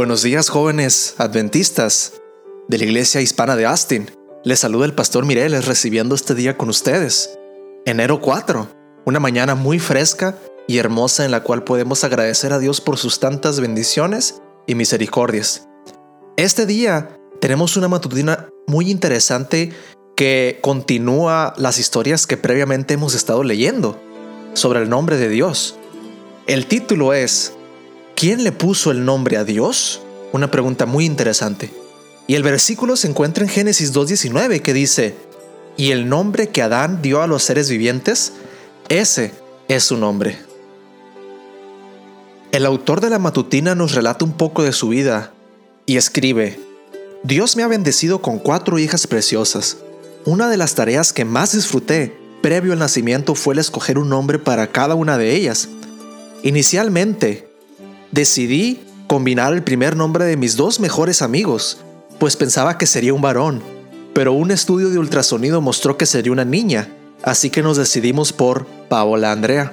Buenos 0.00 0.22
días 0.22 0.48
jóvenes 0.48 1.14
adventistas 1.18 2.14
de 2.68 2.78
la 2.78 2.84
iglesia 2.84 3.20
hispana 3.20 3.54
de 3.54 3.66
Austin. 3.66 4.10
Les 4.44 4.60
saluda 4.60 4.86
el 4.86 4.94
pastor 4.94 5.26
Mireles 5.26 5.66
recibiendo 5.66 6.14
este 6.14 6.34
día 6.34 6.56
con 6.56 6.70
ustedes. 6.70 7.38
Enero 7.84 8.22
4, 8.22 8.66
una 9.04 9.20
mañana 9.20 9.54
muy 9.54 9.78
fresca 9.78 10.38
y 10.66 10.78
hermosa 10.78 11.26
en 11.26 11.30
la 11.30 11.42
cual 11.42 11.64
podemos 11.64 12.02
agradecer 12.02 12.54
a 12.54 12.58
Dios 12.58 12.80
por 12.80 12.96
sus 12.96 13.20
tantas 13.20 13.60
bendiciones 13.60 14.40
y 14.66 14.74
misericordias. 14.74 15.68
Este 16.38 16.64
día 16.64 17.20
tenemos 17.38 17.76
una 17.76 17.88
matutina 17.88 18.48
muy 18.66 18.90
interesante 18.90 19.70
que 20.16 20.60
continúa 20.62 21.52
las 21.58 21.78
historias 21.78 22.26
que 22.26 22.38
previamente 22.38 22.94
hemos 22.94 23.14
estado 23.14 23.44
leyendo 23.44 24.00
sobre 24.54 24.80
el 24.80 24.88
nombre 24.88 25.18
de 25.18 25.28
Dios. 25.28 25.76
El 26.46 26.64
título 26.64 27.12
es 27.12 27.52
¿Quién 28.20 28.44
le 28.44 28.52
puso 28.52 28.90
el 28.90 29.06
nombre 29.06 29.38
a 29.38 29.44
Dios? 29.44 30.02
Una 30.32 30.50
pregunta 30.50 30.84
muy 30.84 31.06
interesante. 31.06 31.72
Y 32.26 32.34
el 32.34 32.42
versículo 32.42 32.96
se 32.96 33.08
encuentra 33.08 33.44
en 33.44 33.48
Génesis 33.48 33.94
2.19 33.94 34.60
que 34.60 34.74
dice, 34.74 35.14
y 35.78 35.92
el 35.92 36.06
nombre 36.06 36.50
que 36.50 36.60
Adán 36.60 37.00
dio 37.00 37.22
a 37.22 37.26
los 37.26 37.42
seres 37.42 37.70
vivientes, 37.70 38.34
ese 38.90 39.32
es 39.68 39.84
su 39.84 39.96
nombre. 39.96 40.38
El 42.52 42.66
autor 42.66 43.00
de 43.00 43.08
la 43.08 43.18
matutina 43.18 43.74
nos 43.74 43.94
relata 43.94 44.26
un 44.26 44.34
poco 44.34 44.64
de 44.64 44.72
su 44.72 44.88
vida 44.88 45.32
y 45.86 45.96
escribe, 45.96 46.60
Dios 47.22 47.56
me 47.56 47.62
ha 47.62 47.68
bendecido 47.68 48.20
con 48.20 48.38
cuatro 48.38 48.78
hijas 48.78 49.06
preciosas. 49.06 49.78
Una 50.26 50.50
de 50.50 50.58
las 50.58 50.74
tareas 50.74 51.14
que 51.14 51.24
más 51.24 51.52
disfruté 51.52 52.14
previo 52.42 52.74
al 52.74 52.80
nacimiento 52.80 53.34
fue 53.34 53.54
el 53.54 53.60
escoger 53.60 53.96
un 53.96 54.10
nombre 54.10 54.38
para 54.38 54.70
cada 54.72 54.94
una 54.94 55.16
de 55.16 55.34
ellas. 55.34 55.70
Inicialmente, 56.42 57.49
decidí 58.12 58.80
combinar 59.06 59.52
el 59.52 59.62
primer 59.62 59.96
nombre 59.96 60.24
de 60.24 60.36
mis 60.36 60.56
dos 60.56 60.80
mejores 60.80 61.22
amigos, 61.22 61.78
pues 62.18 62.36
pensaba 62.36 62.78
que 62.78 62.86
sería 62.86 63.14
un 63.14 63.22
varón, 63.22 63.62
pero 64.14 64.32
un 64.32 64.50
estudio 64.50 64.90
de 64.90 64.98
ultrasonido 64.98 65.60
mostró 65.60 65.96
que 65.96 66.06
sería 66.06 66.32
una 66.32 66.44
niña, 66.44 66.88
así 67.22 67.50
que 67.50 67.62
nos 67.62 67.76
decidimos 67.76 68.32
por 68.32 68.66
Paola 68.88 69.32
Andrea. 69.32 69.72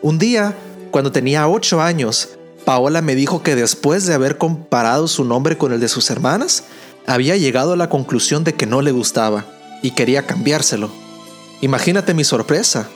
Un 0.00 0.18
día, 0.18 0.56
cuando 0.90 1.12
tenía 1.12 1.48
8 1.48 1.80
años, 1.80 2.30
Paola 2.64 3.02
me 3.02 3.14
dijo 3.14 3.42
que 3.42 3.56
después 3.56 4.06
de 4.06 4.14
haber 4.14 4.38
comparado 4.38 5.08
su 5.08 5.24
nombre 5.24 5.58
con 5.58 5.72
el 5.72 5.80
de 5.80 5.88
sus 5.88 6.10
hermanas, 6.10 6.64
había 7.06 7.36
llegado 7.36 7.72
a 7.72 7.76
la 7.76 7.88
conclusión 7.88 8.44
de 8.44 8.54
que 8.54 8.66
no 8.66 8.82
le 8.82 8.92
gustaba 8.92 9.44
y 9.82 9.92
quería 9.92 10.26
cambiárselo. 10.26 10.90
Imagínate 11.60 12.14
mi 12.14 12.24
sorpresa. 12.24 12.88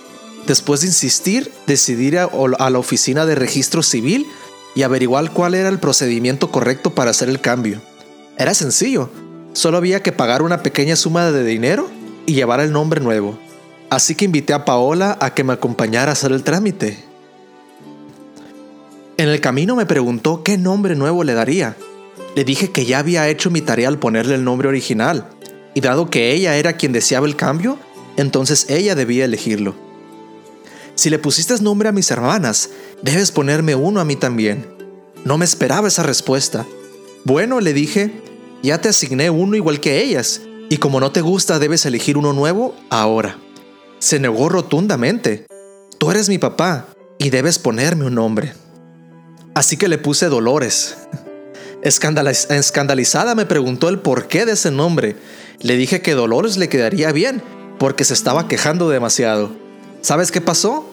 Después 0.46 0.82
de 0.82 0.86
insistir, 0.86 1.50
decidí 1.66 2.06
ir 2.06 2.18
a, 2.18 2.28
a 2.58 2.70
la 2.70 2.78
oficina 2.78 3.26
de 3.26 3.34
registro 3.34 3.82
civil 3.82 4.26
y 4.76 4.82
averiguar 4.82 5.32
cuál 5.32 5.54
era 5.54 5.70
el 5.70 5.80
procedimiento 5.80 6.52
correcto 6.52 6.94
para 6.94 7.10
hacer 7.10 7.30
el 7.30 7.40
cambio. 7.40 7.80
Era 8.36 8.52
sencillo, 8.52 9.10
solo 9.54 9.78
había 9.78 10.02
que 10.02 10.12
pagar 10.12 10.42
una 10.42 10.62
pequeña 10.62 10.96
suma 10.96 11.32
de 11.32 11.42
dinero 11.42 11.88
y 12.26 12.34
llevar 12.34 12.60
el 12.60 12.72
nombre 12.72 13.00
nuevo. 13.00 13.38
Así 13.88 14.14
que 14.14 14.26
invité 14.26 14.52
a 14.52 14.66
Paola 14.66 15.16
a 15.18 15.32
que 15.32 15.44
me 15.44 15.54
acompañara 15.54 16.10
a 16.10 16.12
hacer 16.12 16.30
el 16.30 16.42
trámite. 16.42 17.02
En 19.16 19.30
el 19.30 19.40
camino 19.40 19.76
me 19.76 19.86
preguntó 19.86 20.42
qué 20.44 20.58
nombre 20.58 20.94
nuevo 20.94 21.24
le 21.24 21.32
daría. 21.32 21.74
Le 22.34 22.44
dije 22.44 22.70
que 22.70 22.84
ya 22.84 22.98
había 22.98 23.30
hecho 23.30 23.50
mi 23.50 23.62
tarea 23.62 23.88
al 23.88 23.98
ponerle 23.98 24.34
el 24.34 24.44
nombre 24.44 24.68
original, 24.68 25.30
y 25.72 25.80
dado 25.80 26.10
que 26.10 26.32
ella 26.32 26.56
era 26.56 26.74
quien 26.74 26.92
deseaba 26.92 27.26
el 27.26 27.34
cambio, 27.34 27.78
entonces 28.18 28.66
ella 28.68 28.94
debía 28.94 29.24
elegirlo. 29.24 29.74
Si 30.96 31.08
le 31.08 31.18
pusiste 31.18 31.58
nombre 31.62 31.88
a 31.88 31.92
mis 31.92 32.10
hermanas, 32.10 32.70
debes 33.02 33.32
ponerme 33.32 33.74
uno 33.74 34.00
a 34.00 34.04
mí 34.04 34.16
también. 34.16 34.66
No 35.24 35.38
me 35.38 35.44
esperaba 35.44 35.88
esa 35.88 36.02
respuesta. 36.02 36.66
Bueno, 37.24 37.60
le 37.60 37.72
dije, 37.72 38.12
ya 38.62 38.80
te 38.80 38.88
asigné 38.88 39.30
uno 39.30 39.56
igual 39.56 39.80
que 39.80 40.02
ellas, 40.02 40.40
y 40.68 40.78
como 40.78 41.00
no 41.00 41.12
te 41.12 41.20
gusta 41.20 41.58
debes 41.58 41.86
elegir 41.86 42.16
uno 42.16 42.32
nuevo 42.32 42.74
ahora. 42.90 43.38
Se 43.98 44.18
negó 44.18 44.48
rotundamente. 44.48 45.46
Tú 45.98 46.10
eres 46.10 46.28
mi 46.28 46.38
papá 46.38 46.86
y 47.18 47.30
debes 47.30 47.58
ponerme 47.58 48.04
un 48.04 48.14
nombre. 48.14 48.52
Así 49.54 49.76
que 49.76 49.88
le 49.88 49.98
puse 49.98 50.28
Dolores. 50.28 50.96
escandalizada 51.82 53.34
me 53.34 53.46
preguntó 53.46 53.88
el 53.88 54.00
porqué 54.00 54.44
de 54.44 54.52
ese 54.52 54.70
nombre. 54.70 55.16
Le 55.60 55.76
dije 55.76 56.02
que 56.02 56.14
Dolores 56.14 56.56
le 56.56 56.68
quedaría 56.68 57.10
bien, 57.12 57.42
porque 57.78 58.04
se 58.04 58.14
estaba 58.14 58.48
quejando 58.48 58.88
demasiado. 58.88 59.50
¿Sabes 60.02 60.30
qué 60.30 60.40
pasó? 60.40 60.85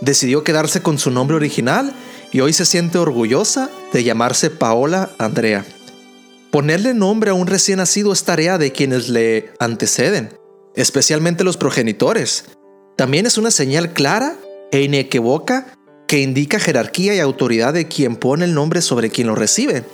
Decidió 0.00 0.44
quedarse 0.44 0.82
con 0.82 0.98
su 0.98 1.10
nombre 1.10 1.36
original 1.36 1.92
y 2.32 2.40
hoy 2.40 2.52
se 2.52 2.66
siente 2.66 2.98
orgullosa 2.98 3.70
de 3.92 4.04
llamarse 4.04 4.50
Paola 4.50 5.10
Andrea. 5.18 5.64
Ponerle 6.50 6.94
nombre 6.94 7.30
a 7.30 7.34
un 7.34 7.46
recién 7.46 7.78
nacido 7.78 8.12
es 8.12 8.24
tarea 8.24 8.58
de 8.58 8.72
quienes 8.72 9.08
le 9.08 9.52
anteceden, 9.58 10.38
especialmente 10.74 11.44
los 11.44 11.56
progenitores. 11.56 12.44
También 12.96 13.26
es 13.26 13.38
una 13.38 13.50
señal 13.50 13.92
clara 13.92 14.36
e 14.70 14.82
inequívoca 14.82 15.74
que 16.06 16.20
indica 16.20 16.60
jerarquía 16.60 17.14
y 17.14 17.20
autoridad 17.20 17.72
de 17.74 17.88
quien 17.88 18.16
pone 18.16 18.44
el 18.44 18.54
nombre 18.54 18.80
sobre 18.80 19.10
quien 19.10 19.26
lo 19.26 19.34
recibe. 19.34 19.84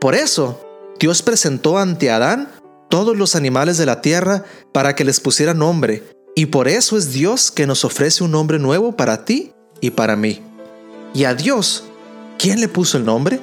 Por 0.00 0.14
eso, 0.14 0.60
Dios 1.00 1.22
presentó 1.22 1.78
ante 1.78 2.10
Adán 2.10 2.48
todos 2.88 3.16
los 3.16 3.34
animales 3.34 3.76
de 3.78 3.86
la 3.86 4.00
tierra 4.00 4.44
para 4.72 4.94
que 4.94 5.04
les 5.04 5.20
pusiera 5.20 5.54
nombre, 5.54 6.04
y 6.38 6.46
por 6.46 6.68
eso 6.68 6.96
es 6.96 7.12
Dios 7.12 7.50
que 7.50 7.66
nos 7.66 7.84
ofrece 7.84 8.22
un 8.22 8.30
nombre 8.30 8.60
nuevo 8.60 8.92
para 8.92 9.24
ti 9.24 9.50
y 9.80 9.90
para 9.90 10.14
mí. 10.14 10.40
Y 11.12 11.24
a 11.24 11.34
Dios, 11.34 11.82
¿quién 12.38 12.60
le 12.60 12.68
puso 12.68 12.96
el 12.96 13.04
nombre? 13.04 13.40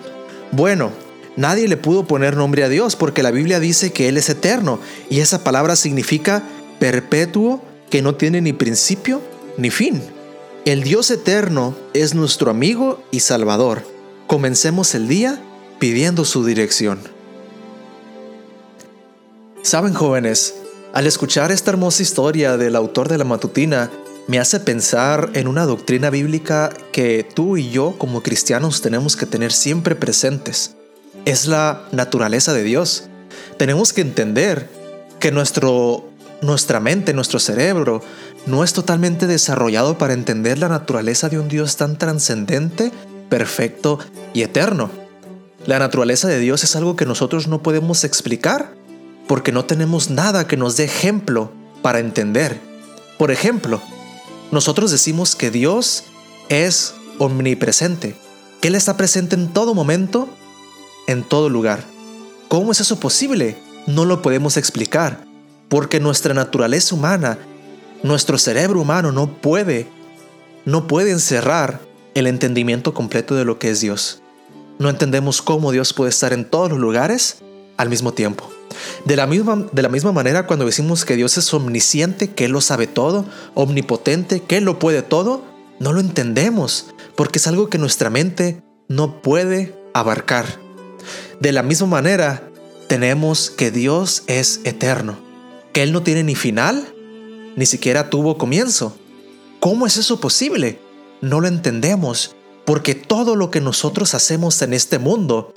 Bueno, 0.53 0.91
nadie 1.35 1.67
le 1.67 1.75
pudo 1.75 2.07
poner 2.07 2.37
nombre 2.37 2.63
a 2.63 2.69
Dios 2.69 2.95
porque 2.95 3.21
la 3.21 3.31
Biblia 3.31 3.59
dice 3.59 3.91
que 3.91 4.07
Él 4.07 4.15
es 4.15 4.29
eterno 4.29 4.79
y 5.09 5.19
esa 5.19 5.43
palabra 5.43 5.75
significa 5.75 6.41
perpetuo 6.79 7.61
que 7.89 8.01
no 8.01 8.15
tiene 8.15 8.39
ni 8.39 8.53
principio 8.53 9.21
ni 9.57 9.71
fin. 9.71 10.01
El 10.63 10.83
Dios 10.83 11.11
eterno 11.11 11.75
es 11.93 12.15
nuestro 12.15 12.49
amigo 12.49 13.03
y 13.11 13.19
salvador. 13.19 13.83
Comencemos 14.25 14.95
el 14.95 15.09
día 15.09 15.43
pidiendo 15.79 16.23
su 16.23 16.45
dirección. 16.45 16.99
Saben 19.63 19.93
jóvenes, 19.93 20.55
al 20.95 21.07
escuchar 21.07 21.51
esta 21.51 21.71
hermosa 21.71 22.01
historia 22.01 22.55
del 22.55 22.73
autor 22.73 23.09
de 23.09 23.17
la 23.17 23.25
matutina, 23.25 23.91
me 24.27 24.39
hace 24.39 24.61
pensar 24.61 25.29
en 25.33 25.49
una 25.49 25.65
doctrina 25.65 26.09
bíblica 26.09 26.71
que 26.93 27.27
tú 27.35 27.57
y 27.57 27.69
yo 27.69 27.95
como 27.97 28.23
cristianos 28.23 28.81
tenemos 28.81 29.17
que 29.17 29.25
tener 29.25 29.51
siempre 29.51 29.95
presentes. 29.95 30.77
Es 31.25 31.47
la 31.47 31.83
naturaleza 31.91 32.53
de 32.53 32.63
Dios. 32.63 33.09
Tenemos 33.57 33.91
que 33.91 33.99
entender 33.99 34.69
que 35.19 35.33
nuestro, 35.33 36.07
nuestra 36.41 36.79
mente, 36.79 37.13
nuestro 37.13 37.39
cerebro, 37.39 38.01
no 38.45 38.63
es 38.63 38.71
totalmente 38.71 39.27
desarrollado 39.27 39.97
para 39.97 40.13
entender 40.13 40.59
la 40.59 40.69
naturaleza 40.69 41.27
de 41.27 41.39
un 41.39 41.49
Dios 41.49 41.75
tan 41.75 41.97
trascendente, 41.97 42.93
perfecto 43.27 43.99
y 44.33 44.43
eterno. 44.43 44.89
La 45.65 45.77
naturaleza 45.77 46.29
de 46.29 46.39
Dios 46.39 46.63
es 46.63 46.73
algo 46.77 46.95
que 46.95 47.05
nosotros 47.05 47.49
no 47.49 47.61
podemos 47.61 48.05
explicar 48.05 48.84
porque 49.27 49.51
no 49.51 49.65
tenemos 49.65 50.09
nada 50.09 50.47
que 50.47 50.57
nos 50.57 50.77
dé 50.77 50.83
ejemplo 50.83 51.51
para 51.81 51.99
entender. 51.99 52.59
Por 53.17 53.31
ejemplo, 53.31 53.81
nosotros 54.51 54.91
decimos 54.91 55.35
que 55.35 55.51
Dios 55.51 56.03
es 56.49 56.93
omnipresente, 57.17 58.15
que 58.61 58.67
Él 58.67 58.75
está 58.75 58.97
presente 58.97 59.35
en 59.35 59.53
todo 59.53 59.73
momento, 59.73 60.27
en 61.07 61.23
todo 61.23 61.49
lugar. 61.49 61.83
¿Cómo 62.47 62.71
es 62.71 62.81
eso 62.81 62.99
posible? 62.99 63.57
No 63.87 64.05
lo 64.05 64.21
podemos 64.21 64.57
explicar, 64.57 65.25
porque 65.69 65.99
nuestra 65.99 66.33
naturaleza 66.33 66.95
humana, 66.95 67.37
nuestro 68.03 68.37
cerebro 68.37 68.81
humano 68.81 69.11
no 69.11 69.27
puede, 69.41 69.87
no 70.65 70.87
puede 70.87 71.11
encerrar 71.11 71.81
el 72.13 72.27
entendimiento 72.27 72.93
completo 72.93 73.35
de 73.35 73.45
lo 73.45 73.59
que 73.59 73.71
es 73.71 73.81
Dios. 73.81 74.21
No 74.77 74.89
entendemos 74.89 75.41
cómo 75.41 75.71
Dios 75.71 75.93
puede 75.93 76.09
estar 76.09 76.33
en 76.33 76.45
todos 76.45 76.69
los 76.69 76.79
lugares 76.79 77.37
al 77.77 77.89
mismo 77.89 78.13
tiempo. 78.13 78.54
De 79.05 79.15
la, 79.15 79.27
misma, 79.27 79.67
de 79.71 79.81
la 79.81 79.89
misma 79.89 80.11
manera, 80.11 80.47
cuando 80.47 80.65
decimos 80.65 81.05
que 81.05 81.15
Dios 81.15 81.37
es 81.37 81.53
omnisciente, 81.53 82.31
que 82.31 82.45
Él 82.45 82.51
lo 82.51 82.61
sabe 82.61 82.87
todo, 82.87 83.25
omnipotente, 83.53 84.41
que 84.41 84.57
Él 84.57 84.65
lo 84.65 84.79
puede 84.79 85.01
todo, 85.01 85.43
no 85.79 85.93
lo 85.93 85.99
entendemos, 85.99 86.87
porque 87.15 87.39
es 87.39 87.47
algo 87.47 87.69
que 87.69 87.77
nuestra 87.77 88.09
mente 88.09 88.61
no 88.87 89.21
puede 89.21 89.75
abarcar. 89.93 90.45
De 91.39 91.51
la 91.51 91.63
misma 91.63 91.87
manera, 91.87 92.49
tenemos 92.87 93.49
que 93.49 93.71
Dios 93.71 94.23
es 94.27 94.61
eterno, 94.63 95.17
que 95.73 95.83
Él 95.83 95.91
no 95.91 96.03
tiene 96.03 96.23
ni 96.23 96.35
final, 96.35 96.93
ni 97.55 97.65
siquiera 97.65 98.09
tuvo 98.09 98.37
comienzo. 98.37 98.97
¿Cómo 99.59 99.87
es 99.87 99.97
eso 99.97 100.19
posible? 100.19 100.79
No 101.21 101.41
lo 101.41 101.47
entendemos, 101.47 102.35
porque 102.65 102.95
todo 102.95 103.35
lo 103.35 103.51
que 103.51 103.61
nosotros 103.61 104.13
hacemos 104.13 104.61
en 104.61 104.73
este 104.73 104.99
mundo 104.99 105.53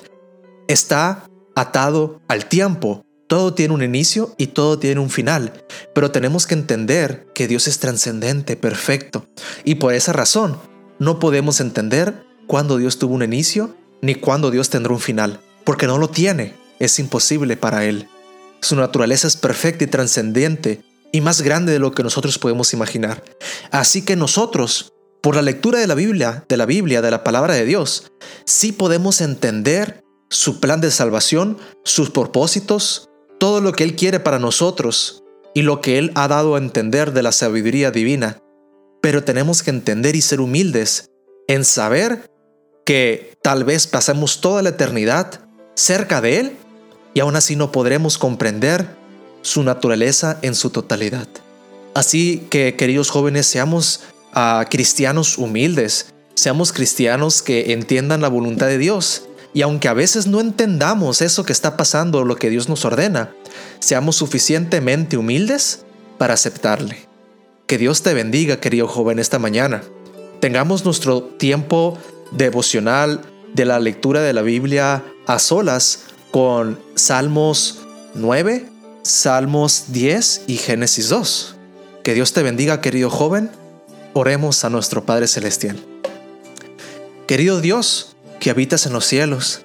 está 0.69 1.29
atado 1.55 2.21
al 2.29 2.47
tiempo. 2.47 3.05
Todo 3.29 3.53
tiene 3.55 3.75
un 3.75 3.83
inicio 3.83 4.35
y 4.39 4.49
todo 4.49 4.79
tiene 4.79 5.01
un 5.01 5.11
final, 5.11 5.53
pero 5.95 6.11
tenemos 6.11 6.47
que 6.47 6.55
entender 6.55 7.27
que 7.35 7.47
Dios 7.47 7.69
es 7.69 7.79
trascendente, 7.79 8.57
perfecto, 8.57 9.27
y 9.65 9.77
por 9.77 9.93
esa 9.93 10.15
razón 10.15 10.59
no 10.99 11.19
podemos 11.19 11.61
entender 11.61 12.25
cuándo 12.47 12.79
Dios 12.79 12.99
tuvo 12.99 13.15
un 13.15 13.23
inicio 13.23 13.77
ni 14.01 14.15
cuándo 14.15 14.51
Dios 14.51 14.71
tendrá 14.71 14.93
un 14.93 15.01
final. 15.01 15.41
porque 15.65 15.87
no 15.87 15.99
lo 15.99 16.09
tiene, 16.09 16.55
es 16.79 16.99
imposible 16.99 17.59
para 17.59 17.85
Él. 17.85 18.09
Su 18.63 18.75
naturaleza 18.75 19.29
es 19.29 19.37
perfecta 19.37 19.85
y 19.85 19.87
trascendente 19.87 20.83
y 21.13 21.21
más 21.21 21.43
grande 21.43 21.73
de 21.73 21.79
lo 21.79 21.93
que 21.93 22.03
nosotros 22.03 22.39
podemos 22.39 22.73
imaginar. 22.73 23.23
Así 23.71 24.01
que 24.01 24.17
nosotros, 24.17 24.95
por 25.21 25.37
la 25.37 25.43
lectura 25.43 25.79
de 25.79 25.87
la 25.87 25.95
Biblia, 25.95 26.47
de 26.49 26.57
la 26.57 26.65
Biblia, 26.65 27.03
de 27.03 27.11
la 27.11 27.23
palabra 27.23 27.53
de 27.53 27.67
Dios, 27.67 28.11
sí 28.47 28.73
podemos 28.73 29.21
entender 29.21 30.03
su 30.31 30.59
plan 30.59 30.81
de 30.81 30.91
salvación, 30.91 31.59
sus 31.85 32.09
propósitos, 32.09 33.08
todo 33.39 33.61
lo 33.61 33.73
que 33.73 33.85
Él 33.85 33.97
quiere 33.97 34.21
para 34.21 34.39
nosotros 34.39 35.23
y 35.55 35.63
lo 35.63 35.81
que 35.81 35.99
Él 35.99 36.13
ha 36.15 36.29
dado 36.29 36.55
a 36.55 36.59
entender 36.59 37.13
de 37.13 37.23
la 37.23 37.33
sabiduría 37.33 37.91
divina. 37.91 38.39
Pero 39.01 39.25
tenemos 39.25 39.63
que 39.63 39.71
entender 39.71 40.17
y 40.17 40.21
ser 40.21 40.41
humildes 40.41 41.11
en 41.47 41.65
saber 41.65 42.31
que 42.85 43.37
tal 43.43 43.65
vez 43.65 43.87
pasemos 43.87 44.41
toda 44.41 44.63
la 44.63 44.71
eternidad 44.71 45.41
cerca 45.75 46.21
de 46.21 46.41
Él 46.41 46.57
y 47.15 47.21
aún 47.21 47.37
así 47.37 47.57
no 47.57 47.73
podremos 47.73 48.19
comprender 48.19 48.89
su 49.43 49.63
naturaleza 49.63 50.39
en 50.43 50.55
su 50.55 50.71
totalidad. 50.71 51.29
Así 51.95 52.47
que, 52.51 52.77
queridos 52.77 53.11
jóvenes, 53.11 53.47
seamos 53.47 54.01
ah, 54.33 54.65
cristianos 54.71 55.39
humildes, 55.39 56.15
seamos 56.35 56.73
cristianos 56.73 57.43
que 57.43 57.73
entiendan 57.73 58.21
la 58.21 58.29
voluntad 58.29 58.67
de 58.67 58.79
Dios. 58.79 59.28
Y 59.55 59.63
aunque 59.63 59.89
a 59.89 59.95
veces 59.95 60.27
no 60.27 60.41
entendamos 60.41 61.23
eso 61.23 61.45
que 61.45 61.53
está 61.53 61.77
pasando, 61.77 62.25
lo 62.25 62.37
que 62.37 62.51
Dios 62.51 62.69
nos 62.69 62.85
ordena, 62.85 63.33
seamos 63.81 64.17
suficientemente 64.17 65.17
humildes 65.17 65.85
para 66.19 66.35
aceptarle. 66.35 67.09
Que 67.67 67.79
Dios 67.79 68.03
te 68.03 68.15
bendiga, 68.15 68.61
querido 68.61 68.89
joven, 68.89 69.19
esta 69.19 69.39
mañana. 69.39 69.83
Tengamos 70.41 70.85
nuestro 70.85 71.23
tiempo 71.23 71.99
devocional 72.31 73.21
de 73.55 73.65
la 73.65 73.81
lectura 73.81 74.21
de 74.23 74.33
la 74.33 74.43
Biblia 74.43 75.05
a 75.27 75.39
solas 75.39 76.05
con 76.31 76.79
Salmos 76.95 77.81
9, 78.15 78.67
Salmos 79.03 79.85
10 79.89 80.43
y 80.47 80.57
Génesis 80.57 81.09
2. 81.09 81.57
Que 82.05 82.15
Dios 82.15 82.33
te 82.33 82.43
bendiga, 82.43 82.81
querido 82.81 83.11
joven. 83.11 83.51
Oremos 84.15 84.65
a 84.65 84.71
nuestro 84.71 85.05
Padre 85.05 85.27
Celestial. 85.27 85.79
Querido 87.27 87.61
Dios, 87.61 88.08
que 88.41 88.51
habitas 88.51 88.87
en 88.87 88.93
los 88.93 89.05
cielos, 89.05 89.61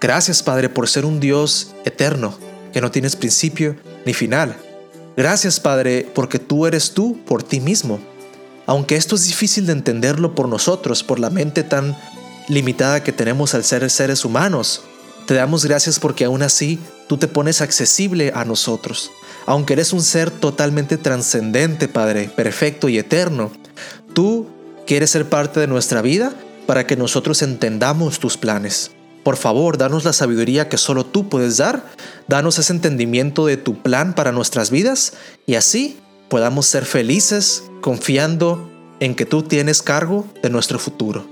gracias 0.00 0.42
Padre 0.42 0.68
por 0.68 0.88
ser 0.88 1.04
un 1.04 1.20
Dios 1.20 1.74
eterno, 1.84 2.36
que 2.72 2.80
no 2.80 2.90
tienes 2.90 3.16
principio 3.16 3.76
ni 4.04 4.14
final. 4.14 4.56
Gracias 5.16 5.60
Padre 5.60 6.08
porque 6.14 6.38
tú 6.38 6.66
eres 6.66 6.92
tú 6.92 7.18
por 7.24 7.42
ti 7.42 7.60
mismo. 7.60 8.00
Aunque 8.66 8.96
esto 8.96 9.16
es 9.16 9.26
difícil 9.26 9.66
de 9.66 9.72
entenderlo 9.72 10.34
por 10.34 10.48
nosotros, 10.48 11.02
por 11.02 11.18
la 11.18 11.30
mente 11.30 11.64
tan 11.64 11.96
limitada 12.48 13.02
que 13.02 13.12
tenemos 13.12 13.54
al 13.54 13.64
ser 13.64 13.88
seres 13.90 14.24
humanos, 14.24 14.82
te 15.26 15.34
damos 15.34 15.64
gracias 15.64 15.98
porque 15.98 16.24
aún 16.24 16.42
así 16.42 16.78
tú 17.08 17.16
te 17.16 17.28
pones 17.28 17.60
accesible 17.60 18.32
a 18.34 18.44
nosotros. 18.44 19.10
Aunque 19.46 19.72
eres 19.72 19.92
un 19.92 20.02
ser 20.02 20.30
totalmente 20.30 20.96
trascendente, 20.96 21.88
Padre, 21.88 22.30
perfecto 22.34 22.88
y 22.88 22.98
eterno, 22.98 23.50
tú 24.14 24.46
quieres 24.86 25.10
ser 25.10 25.28
parte 25.28 25.60
de 25.60 25.66
nuestra 25.66 26.02
vida 26.02 26.32
para 26.66 26.86
que 26.86 26.96
nosotros 26.96 27.42
entendamos 27.42 28.18
tus 28.18 28.36
planes. 28.36 28.90
Por 29.22 29.36
favor, 29.36 29.76
danos 29.76 30.04
la 30.04 30.12
sabiduría 30.12 30.68
que 30.68 30.78
solo 30.78 31.04
tú 31.04 31.28
puedes 31.28 31.58
dar, 31.58 31.84
danos 32.26 32.58
ese 32.58 32.72
entendimiento 32.72 33.46
de 33.46 33.56
tu 33.56 33.82
plan 33.82 34.14
para 34.14 34.32
nuestras 34.32 34.70
vidas 34.70 35.12
y 35.46 35.56
así 35.56 35.98
podamos 36.28 36.66
ser 36.66 36.86
felices 36.86 37.64
confiando 37.80 38.70
en 39.00 39.14
que 39.14 39.26
tú 39.26 39.42
tienes 39.42 39.82
cargo 39.82 40.26
de 40.42 40.50
nuestro 40.50 40.78
futuro. 40.78 41.26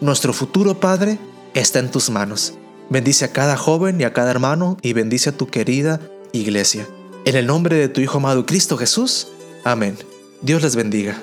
Nuestro 0.00 0.32
futuro, 0.32 0.80
Padre, 0.80 1.18
está 1.54 1.78
en 1.78 1.90
tus 1.90 2.10
manos. 2.10 2.54
Bendice 2.88 3.24
a 3.24 3.32
cada 3.32 3.56
joven 3.56 4.00
y 4.00 4.04
a 4.04 4.12
cada 4.12 4.30
hermano 4.30 4.76
y 4.82 4.92
bendice 4.92 5.30
a 5.30 5.36
tu 5.36 5.46
querida 5.46 6.00
iglesia. 6.32 6.88
En 7.24 7.36
el 7.36 7.46
nombre 7.46 7.76
de 7.76 7.88
tu 7.88 8.00
Hijo 8.00 8.18
amado 8.18 8.46
Cristo 8.46 8.76
Jesús. 8.76 9.28
Amén. 9.62 9.96
Dios 10.42 10.62
les 10.62 10.74
bendiga. 10.74 11.22